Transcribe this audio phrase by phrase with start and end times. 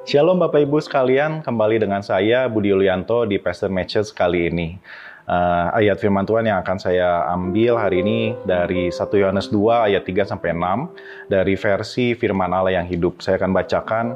[0.00, 4.80] Shalom Bapak Ibu sekalian, kembali dengan saya Budi Yulianto di Pastor Matches kali ini.
[5.28, 10.00] Uh, ayat firman Tuhan yang akan saya ambil hari ini dari 1 Yohanes 2 ayat
[10.00, 13.20] 3 sampai 6 dari versi firman Allah yang hidup.
[13.20, 14.06] Saya akan bacakan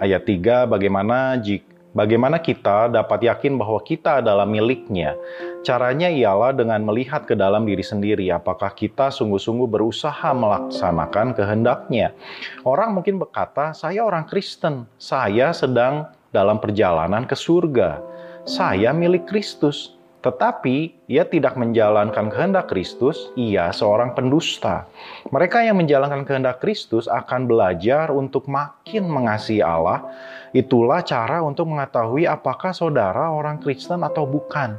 [0.00, 5.18] ayat 3 bagaimana jika Bagaimana kita dapat yakin bahwa kita adalah miliknya?
[5.66, 12.14] Caranya ialah dengan melihat ke dalam diri sendiri, apakah kita sungguh-sungguh berusaha melaksanakan kehendaknya.
[12.62, 17.98] Orang mungkin berkata, saya orang Kristen, saya sedang dalam perjalanan ke surga.
[18.46, 19.97] Saya milik Kristus.
[20.18, 24.90] Tetapi ia tidak menjalankan kehendak Kristus, ia seorang pendusta.
[25.30, 30.02] Mereka yang menjalankan kehendak Kristus akan belajar untuk makin mengasihi Allah.
[30.50, 34.74] Itulah cara untuk mengetahui apakah saudara orang Kristen atau bukan.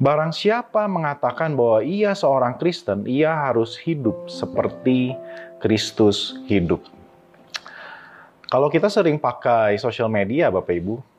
[0.00, 5.12] Barang siapa mengatakan bahwa ia seorang Kristen, ia harus hidup seperti
[5.60, 6.80] Kristus hidup.
[8.48, 11.09] Kalau kita sering pakai sosial media, Bapak Ibu,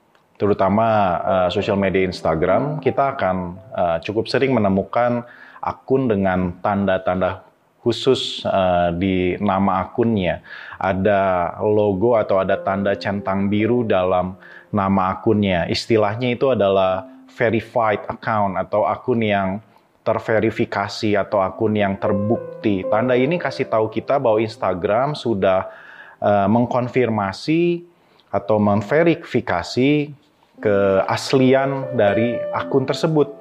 [0.41, 0.87] terutama
[1.21, 5.21] uh, sosial media Instagram, kita akan uh, cukup sering menemukan
[5.61, 7.45] akun dengan tanda-tanda
[7.85, 10.41] khusus uh, di nama akunnya.
[10.81, 14.33] Ada logo atau ada tanda centang biru dalam
[14.73, 15.69] nama akunnya.
[15.69, 19.61] Istilahnya itu adalah verified account atau akun yang
[20.01, 22.81] terverifikasi atau akun yang terbukti.
[22.89, 25.69] Tanda ini kasih tahu kita bahwa Instagram sudah
[26.17, 27.85] uh, mengkonfirmasi
[28.33, 30.20] atau memverifikasi
[30.59, 33.31] keaslian dari akun tersebut.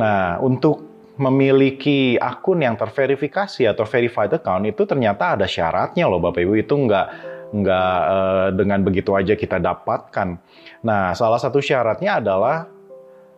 [0.00, 6.42] Nah, untuk memiliki akun yang terverifikasi atau verified account itu ternyata ada syaratnya loh Bapak
[6.42, 7.06] Ibu itu nggak
[7.54, 10.34] nggak uh, dengan begitu aja kita dapatkan.
[10.82, 12.66] Nah, salah satu syaratnya adalah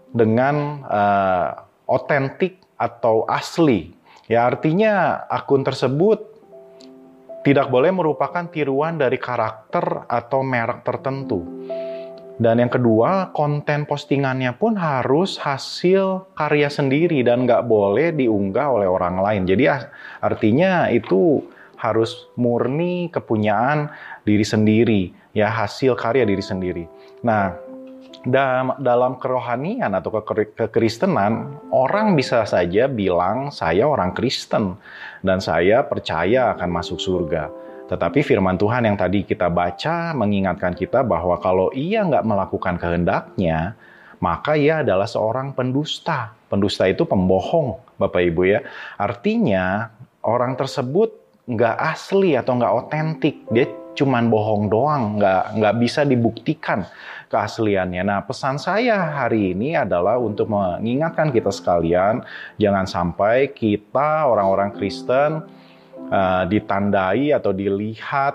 [0.09, 0.81] dengan
[1.85, 3.93] otentik uh, atau asli.
[4.27, 6.37] Ya artinya akun tersebut
[7.47, 11.47] tidak boleh merupakan tiruan dari karakter atau merek tertentu.
[12.37, 18.85] Dan yang kedua, konten postingannya pun harus hasil karya sendiri dan nggak boleh diunggah oleh
[18.85, 19.43] orang lain.
[19.49, 19.65] Jadi
[20.21, 21.41] artinya itu
[21.81, 23.89] harus murni kepunyaan
[24.29, 25.03] diri sendiri,
[25.33, 26.85] ya hasil karya diri sendiri.
[27.25, 27.57] Nah,
[28.81, 30.21] dalam kerohanian atau
[30.57, 34.77] kekristenan, orang bisa saja bilang saya orang Kristen
[35.25, 37.49] dan saya percaya akan masuk surga.
[37.87, 43.79] Tetapi firman Tuhan yang tadi kita baca mengingatkan kita bahwa kalau ia nggak melakukan kehendaknya,
[44.19, 46.35] maka ia adalah seorang pendusta.
[46.51, 48.61] Pendusta itu pembohong, Bapak Ibu ya.
[48.99, 49.91] Artinya
[50.27, 51.15] orang tersebut
[51.47, 53.37] nggak asli atau nggak otentik.
[53.55, 56.85] Dia cuman bohong doang, nggak nggak bisa dibuktikan
[57.33, 58.03] keasliannya.
[58.07, 62.23] Nah, pesan saya hari ini adalah untuk mengingatkan kita sekalian,
[62.61, 65.43] jangan sampai kita orang-orang Kristen
[66.11, 68.35] uh, ditandai atau dilihat,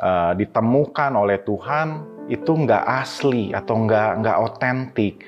[0.00, 1.88] uh, ditemukan oleh Tuhan
[2.26, 5.22] itu nggak asli atau nggak nggak otentik.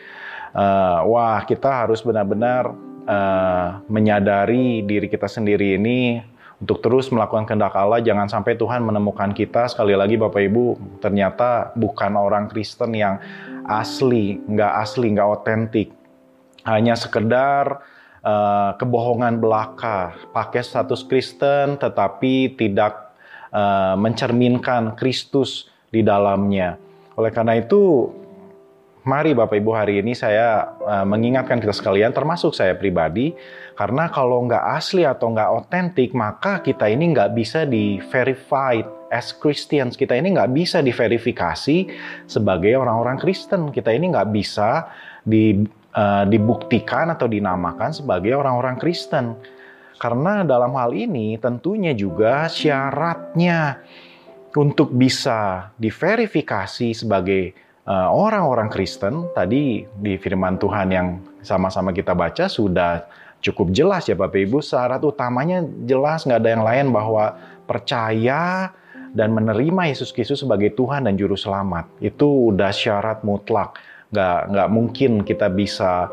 [0.55, 2.73] Uh, wah, kita harus benar-benar
[3.07, 6.19] uh, menyadari diri kita sendiri ini
[6.59, 8.03] untuk terus melakukan kehendak Allah.
[8.03, 13.23] Jangan sampai Tuhan menemukan kita sekali lagi Bapak Ibu ternyata bukan orang Kristen yang
[13.69, 15.89] asli, nggak asli, nggak otentik.
[16.67, 17.81] Hanya sekedar
[18.29, 23.17] uh, kebohongan belaka, pakai status Kristen tetapi tidak
[23.51, 26.77] uh, mencerminkan Kristus di dalamnya.
[27.17, 28.13] Oleh karena itu,
[29.09, 33.33] mari Bapak Ibu hari ini saya uh, mengingatkan kita sekalian, termasuk saya pribadi,
[33.75, 39.33] karena kalau nggak asli atau nggak otentik, maka kita ini nggak bisa di verified as
[39.33, 39.97] Christians.
[39.97, 41.79] Kita ini nggak bisa diverifikasi
[42.29, 43.73] sebagai orang-orang Kristen.
[43.73, 44.93] Kita ini nggak bisa
[45.25, 49.39] di uh, dibuktikan atau dinamakan sebagai orang-orang Kristen.
[49.99, 53.83] Karena dalam hal ini tentunya juga syaratnya
[54.55, 57.55] untuk bisa diverifikasi sebagai
[57.87, 59.27] uh, orang-orang Kristen.
[59.35, 61.09] Tadi di firman Tuhan yang
[61.43, 63.07] sama-sama kita baca sudah
[63.43, 64.63] cukup jelas ya Bapak Ibu.
[64.63, 67.35] Syarat utamanya jelas nggak ada yang lain bahwa
[67.67, 68.71] percaya
[69.13, 71.89] dan menerima Yesus Kristus sebagai Tuhan dan Juru Selamat.
[71.99, 73.75] Itu udah syarat mutlak
[74.09, 76.09] nggak nggak mungkin kita bisa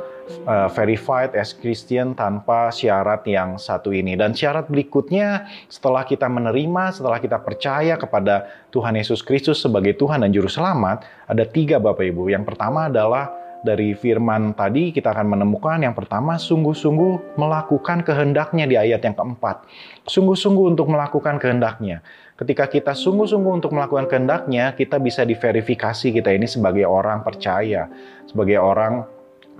[0.46, 4.18] uh, verified as Christian tanpa syarat yang satu ini.
[4.20, 10.26] Dan syarat berikutnya setelah kita menerima setelah kita percaya kepada Tuhan Yesus Kristus sebagai Tuhan
[10.28, 12.34] dan Juru Selamat ada tiga Bapak Ibu.
[12.34, 18.78] Yang pertama adalah dari firman tadi kita akan menemukan yang pertama sungguh-sungguh melakukan kehendaknya di
[18.78, 19.66] ayat yang keempat.
[20.06, 22.06] Sungguh-sungguh untuk melakukan kehendaknya.
[22.38, 27.90] Ketika kita sungguh-sungguh untuk melakukan kehendaknya, kita bisa diverifikasi kita ini sebagai orang percaya,
[28.30, 29.10] sebagai orang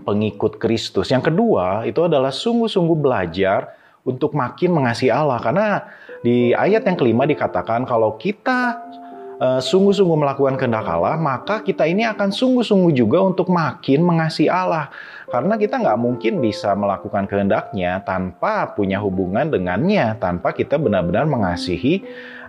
[0.06, 1.10] pengikut Kristus.
[1.10, 3.74] Yang kedua, itu adalah sungguh-sungguh belajar
[4.06, 5.42] untuk makin mengasihi Allah.
[5.42, 5.68] Karena
[6.22, 8.86] di ayat yang kelima dikatakan kalau kita
[9.40, 14.88] sungguh-sungguh melakukan kehendak Allah, maka kita ini akan sungguh-sungguh juga untuk makin mengasihi Allah.
[15.26, 22.06] Karena kita nggak mungkin bisa melakukan kehendaknya tanpa punya hubungan dengannya, tanpa kita benar-benar mengasihi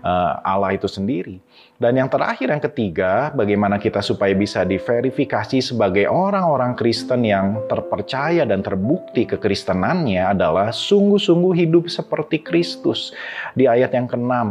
[0.06, 1.43] uh, Allah itu sendiri.
[1.77, 8.49] Dan yang terakhir, yang ketiga, bagaimana kita supaya bisa diverifikasi sebagai orang-orang Kristen yang terpercaya
[8.49, 13.12] dan terbukti kekristenannya adalah sungguh-sungguh hidup seperti Kristus.
[13.53, 14.47] Di ayat yang ke-6, uh,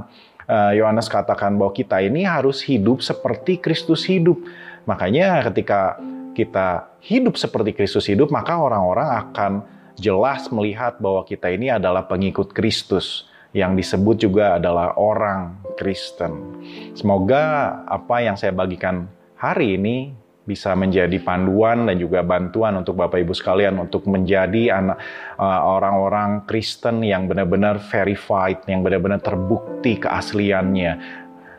[0.50, 4.38] Yohanes katakan bahwa kita ini harus hidup seperti Kristus hidup.
[4.86, 5.98] Makanya ketika
[6.38, 9.52] kita hidup seperti Kristus hidup, maka orang-orang akan
[9.96, 13.26] jelas melihat bahwa kita ini adalah pengikut Kristus
[13.56, 16.60] yang disebut juga adalah orang Kristen.
[16.92, 19.08] Semoga apa yang saya bagikan
[19.40, 20.12] hari ini
[20.46, 24.98] bisa menjadi panduan dan juga bantuan untuk Bapak Ibu sekalian untuk menjadi anak
[25.42, 30.94] uh, orang-orang Kristen yang benar-benar verified, yang benar-benar terbukti keasliannya,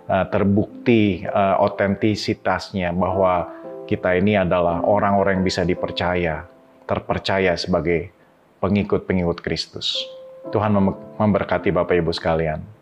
[0.06, 3.50] uh, terbukti uh, otentisitasnya bahwa
[3.90, 6.46] kita ini adalah orang-orang yang bisa dipercaya,
[6.86, 8.14] terpercaya sebagai
[8.62, 9.98] pengikut-pengikut Kristus.
[10.54, 10.78] Tuhan
[11.18, 12.75] memberkati Bapak Ibu sekalian.